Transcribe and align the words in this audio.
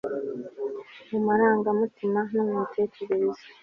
mu 1.09 1.19
marangamutima 1.27 2.19
no 2.33 2.41
mitekerereze 2.49 3.45